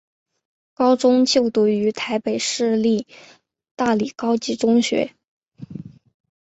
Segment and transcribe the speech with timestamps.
[0.73, 3.05] 高中就读于台北市立
[3.75, 5.13] 大理高级中学。